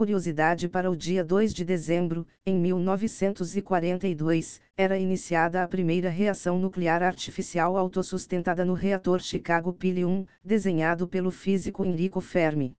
Curiosidade 0.00 0.66
para 0.66 0.90
o 0.90 0.96
dia 0.96 1.22
2 1.22 1.52
de 1.52 1.62
dezembro, 1.62 2.26
em 2.46 2.58
1942, 2.58 4.58
era 4.74 4.98
iniciada 4.98 5.62
a 5.62 5.68
primeira 5.68 6.08
reação 6.08 6.58
nuclear 6.58 7.02
artificial 7.02 7.76
autossustentada 7.76 8.64
no 8.64 8.72
reator 8.72 9.20
Chicago 9.20 9.74
Pile 9.74 10.06
1, 10.06 10.24
desenhado 10.42 11.06
pelo 11.06 11.30
físico 11.30 11.84
Enrico 11.84 12.22
Fermi. 12.22 12.74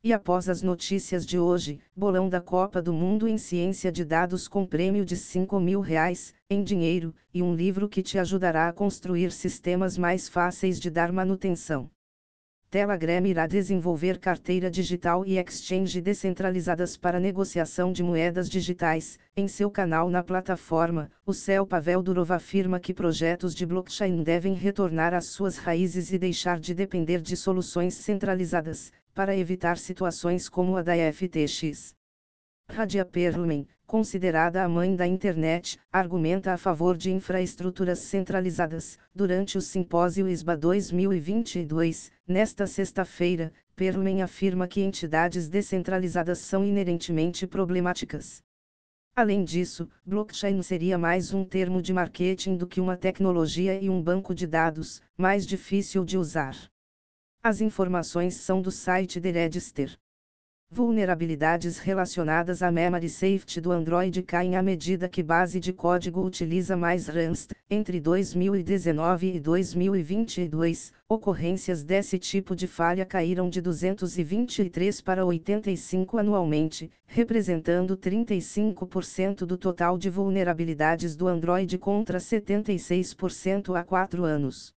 E 0.00 0.12
após 0.12 0.48
as 0.48 0.62
notícias 0.62 1.26
de 1.26 1.40
hoje, 1.40 1.80
bolão 1.96 2.28
da 2.28 2.40
Copa 2.40 2.80
do 2.80 2.92
Mundo 2.92 3.26
em 3.26 3.36
Ciência 3.36 3.90
de 3.90 4.04
Dados 4.04 4.46
com 4.46 4.64
prêmio 4.64 5.04
de 5.04 5.16
5 5.16 5.58
mil 5.58 5.80
reais, 5.80 6.32
em 6.48 6.62
dinheiro, 6.62 7.12
e 7.34 7.42
um 7.42 7.52
livro 7.52 7.88
que 7.88 8.00
te 8.00 8.16
ajudará 8.16 8.68
a 8.68 8.72
construir 8.72 9.32
sistemas 9.32 9.98
mais 9.98 10.28
fáceis 10.28 10.78
de 10.78 10.88
dar 10.88 11.10
manutenção. 11.10 11.90
Telegram 12.74 13.24
irá 13.24 13.46
desenvolver 13.46 14.18
carteira 14.18 14.68
digital 14.68 15.24
e 15.24 15.38
exchange 15.38 16.00
descentralizadas 16.00 16.96
para 16.96 17.20
negociação 17.20 17.92
de 17.92 18.02
moedas 18.02 18.50
digitais. 18.50 19.16
Em 19.36 19.46
seu 19.46 19.70
canal 19.70 20.10
na 20.10 20.24
plataforma, 20.24 21.08
o 21.24 21.32
Céu 21.32 21.64
Pavel 21.64 22.02
Durov 22.02 22.32
afirma 22.32 22.80
que 22.80 22.92
projetos 22.92 23.54
de 23.54 23.64
blockchain 23.64 24.24
devem 24.24 24.54
retornar 24.54 25.14
às 25.14 25.26
suas 25.26 25.56
raízes 25.56 26.12
e 26.12 26.18
deixar 26.18 26.58
de 26.58 26.74
depender 26.74 27.20
de 27.20 27.36
soluções 27.36 27.94
centralizadas, 27.94 28.90
para 29.14 29.36
evitar 29.36 29.78
situações 29.78 30.48
como 30.48 30.76
a 30.76 30.82
da 30.82 30.94
FTX. 31.12 31.94
Radia 32.68 33.04
Perlman, 33.04 33.66
considerada 33.86 34.64
a 34.64 34.68
mãe 34.68 34.96
da 34.96 35.06
internet, 35.06 35.78
argumenta 35.92 36.52
a 36.52 36.56
favor 36.56 36.96
de 36.96 37.12
infraestruturas 37.12 38.00
centralizadas. 38.00 38.98
Durante 39.14 39.56
o 39.56 39.60
simpósio 39.60 40.26
ISBA 40.26 40.56
2022, 40.56 42.10
nesta 42.26 42.66
sexta-feira, 42.66 43.52
Perlman 43.76 44.22
afirma 44.22 44.66
que 44.66 44.80
entidades 44.80 45.48
descentralizadas 45.48 46.38
são 46.38 46.64
inerentemente 46.64 47.46
problemáticas. 47.46 48.42
Além 49.14 49.44
disso, 49.44 49.88
blockchain 50.04 50.60
seria 50.62 50.98
mais 50.98 51.32
um 51.32 51.44
termo 51.44 51.80
de 51.80 51.92
marketing 51.92 52.56
do 52.56 52.66
que 52.66 52.80
uma 52.80 52.96
tecnologia 52.96 53.80
e 53.80 53.88
um 53.88 54.02
banco 54.02 54.34
de 54.34 54.46
dados, 54.46 55.00
mais 55.16 55.46
difícil 55.46 56.04
de 56.04 56.18
usar. 56.18 56.56
As 57.40 57.60
informações 57.60 58.34
são 58.34 58.60
do 58.60 58.72
site 58.72 59.20
The 59.20 59.30
Register. 59.30 59.96
Vulnerabilidades 60.74 61.78
relacionadas 61.78 62.60
à 62.60 62.68
memory 62.68 63.08
safety 63.08 63.60
do 63.60 63.70
Android 63.70 64.20
caem 64.24 64.56
à 64.56 64.62
medida 64.62 65.08
que 65.08 65.22
base 65.22 65.60
de 65.60 65.72
código 65.72 66.20
utiliza 66.20 66.76
mais 66.76 67.06
Rust. 67.06 67.52
Entre 67.70 68.00
2019 68.00 69.36
e 69.36 69.38
2022, 69.38 70.92
ocorrências 71.08 71.84
desse 71.84 72.18
tipo 72.18 72.56
de 72.56 72.66
falha 72.66 73.06
caíram 73.06 73.48
de 73.48 73.60
223 73.60 75.00
para 75.00 75.24
85 75.24 76.18
anualmente, 76.18 76.90
representando 77.06 77.96
35% 77.96 79.46
do 79.46 79.56
total 79.56 79.96
de 79.96 80.10
vulnerabilidades 80.10 81.14
do 81.14 81.28
Android 81.28 81.78
contra 81.78 82.18
76% 82.18 83.78
há 83.78 83.84
4 83.84 84.24
anos. 84.24 84.74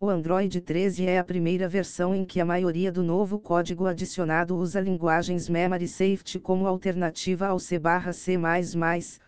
O 0.00 0.08
Android 0.08 0.60
13 0.60 1.06
é 1.06 1.18
a 1.18 1.24
primeira 1.24 1.68
versão 1.68 2.14
em 2.14 2.24
que 2.24 2.40
a 2.40 2.44
maioria 2.44 2.92
do 2.92 3.02
novo 3.02 3.36
código 3.40 3.84
adicionado 3.84 4.56
usa 4.56 4.80
linguagens 4.80 5.48
Memory 5.48 5.88
Safety 5.88 6.38
como 6.38 6.68
alternativa 6.68 7.48
ao 7.48 7.58
C/C++, 7.58 8.38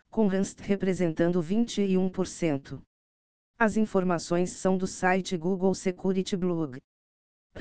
com 0.09 0.29
Rust 0.29 0.61
representando 0.61 1.43
21%. 1.43 2.81
As 3.59 3.77
informações 3.77 4.51
são 4.51 4.79
do 4.79 4.87
site 4.87 5.37
Google 5.37 5.75
Security 5.75 6.37
Blog. 6.37 6.79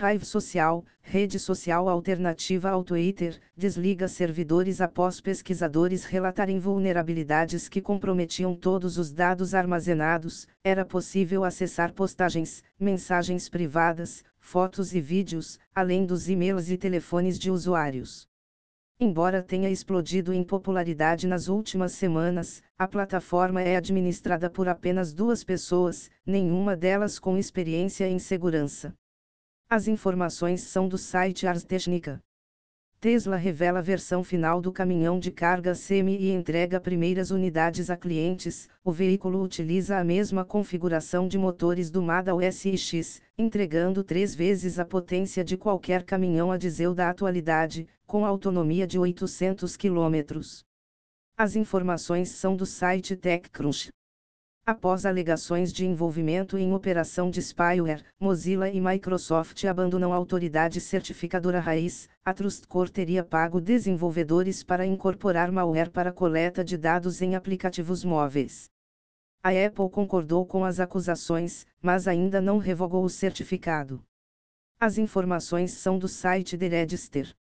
Hive 0.02 0.24
Social, 0.24 0.86
rede 1.02 1.38
social 1.38 1.90
alternativa 1.90 2.70
ao 2.70 2.86
Twitter, 2.86 3.38
desliga 3.54 4.08
servidores 4.08 4.80
após 4.80 5.20
pesquisadores 5.20 6.06
relatarem 6.06 6.58
vulnerabilidades 6.58 7.68
que 7.68 7.82
comprometiam 7.82 8.56
todos 8.56 8.98
os 8.98 9.12
dados 9.12 9.54
armazenados. 9.54 10.48
Era 10.64 10.86
possível 10.86 11.44
acessar 11.44 11.92
postagens, 11.92 12.64
mensagens 12.80 13.50
privadas, 13.50 14.24
fotos 14.40 14.96
e 14.96 15.02
vídeos, 15.02 15.60
além 15.76 16.06
dos 16.06 16.30
e-mails 16.30 16.70
e 16.70 16.78
telefones 16.78 17.38
de 17.38 17.52
usuários. 17.52 18.26
Embora 19.02 19.44
tenha 19.44 19.70
explodido 19.70 20.34
em 20.34 20.44
popularidade 20.44 21.28
nas 21.28 21.50
últimas 21.50 21.92
semanas, 21.92 22.64
a 22.78 22.88
plataforma 22.88 23.62
é 23.62 23.76
administrada 23.76 24.50
por 24.50 24.70
apenas 24.70 25.14
duas 25.14 25.44
pessoas, 25.44 26.10
nenhuma 26.26 26.76
delas 26.76 27.20
com 27.20 27.38
experiência 27.38 28.08
em 28.08 28.20
segurança. 28.20 28.94
As 29.72 29.88
informações 29.88 30.62
são 30.62 30.88
do 30.90 30.98
site 30.98 31.46
Ars 31.46 31.64
Technica. 31.64 32.20
Tesla 33.00 33.36
revela 33.36 33.78
a 33.78 33.84
versão 33.84 34.24
final 34.24 34.60
do 34.60 34.72
caminhão 34.72 35.20
de 35.20 35.30
carga 35.30 35.76
semi 35.76 36.18
e 36.18 36.32
entrega 36.32 36.80
primeiras 36.80 37.30
unidades 37.30 37.92
a 37.92 37.96
clientes. 37.96 38.68
O 38.84 38.92
veículo 38.92 39.44
utiliza 39.44 40.00
a 40.00 40.04
mesma 40.04 40.44
configuração 40.44 41.28
de 41.28 41.38
motores 41.38 41.92
do 41.92 42.02
Model 42.02 42.42
S 42.42 42.68
e 42.68 42.76
X, 42.76 43.22
entregando 43.38 44.04
três 44.04 44.34
vezes 44.34 44.80
a 44.80 44.86
potência 44.86 45.44
de 45.44 45.56
qualquer 45.56 46.04
caminhão 46.04 46.52
a 46.52 46.58
diesel 46.58 46.96
da 46.96 47.08
atualidade, 47.08 47.88
com 48.08 48.26
autonomia 48.26 48.88
de 48.88 48.98
800 48.98 49.78
km. 49.78 50.42
As 51.38 51.56
informações 51.56 52.30
são 52.30 52.56
do 52.56 52.66
site 52.66 53.16
TechCrunch. 53.16 53.92
Após 54.70 55.04
alegações 55.04 55.74
de 55.74 55.84
envolvimento 55.84 56.56
em 56.56 56.72
operação 56.76 57.32
de 57.32 57.42
spyware, 57.42 58.06
Mozilla 58.20 58.70
e 58.70 58.80
Microsoft 58.80 59.64
abandonam 59.64 60.14
a 60.14 60.16
autoridade 60.16 60.80
certificadora 60.80 61.60
raiz. 61.60 62.08
A 62.24 62.36
TrustCore 62.36 62.92
teria 62.92 63.24
pago 63.24 63.60
desenvolvedores 63.60 64.64
para 64.64 64.86
incorporar 64.86 65.52
malware 65.52 65.90
para 65.90 66.14
coleta 66.14 66.64
de 66.64 66.78
dados 66.78 67.20
em 67.20 67.34
aplicativos 67.34 68.06
móveis. 68.06 68.70
A 69.42 69.50
Apple 69.50 69.90
concordou 69.90 70.46
com 70.46 70.64
as 70.64 70.80
acusações, 70.80 71.66
mas 71.82 72.08
ainda 72.08 72.40
não 72.40 72.60
revogou 72.60 73.04
o 73.04 73.10
certificado. 73.10 74.04
As 74.80 75.00
informações 75.00 75.72
são 75.72 75.98
do 75.98 76.08
site 76.08 76.56
The 76.56 76.68
Register. 76.68 77.36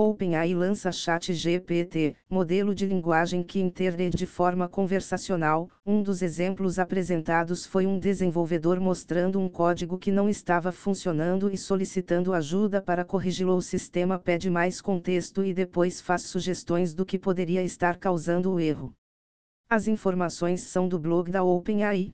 OpenAI 0.00 0.54
lança 0.54 0.92
ChatGPT, 0.92 2.14
modelo 2.30 2.72
de 2.72 2.86
linguagem 2.86 3.42
que 3.42 3.58
interage 3.58 4.10
de 4.10 4.26
forma 4.26 4.68
conversacional. 4.68 5.68
Um 5.84 6.04
dos 6.04 6.22
exemplos 6.22 6.78
apresentados 6.78 7.66
foi 7.66 7.84
um 7.84 7.98
desenvolvedor 7.98 8.78
mostrando 8.78 9.40
um 9.40 9.48
código 9.48 9.98
que 9.98 10.12
não 10.12 10.28
estava 10.28 10.70
funcionando 10.70 11.52
e 11.52 11.58
solicitando 11.58 12.32
ajuda 12.32 12.80
para 12.80 13.04
corrigi-lo. 13.04 13.56
O 13.56 13.60
sistema 13.60 14.20
pede 14.20 14.48
mais 14.48 14.80
contexto 14.80 15.42
e 15.42 15.52
depois 15.52 16.00
faz 16.00 16.22
sugestões 16.22 16.94
do 16.94 17.04
que 17.04 17.18
poderia 17.18 17.64
estar 17.64 17.96
causando 17.96 18.52
o 18.52 18.60
erro. 18.60 18.94
As 19.68 19.88
informações 19.88 20.60
são 20.60 20.86
do 20.86 20.96
blog 20.96 21.28
da 21.28 21.42
OpenAI. 21.42 22.12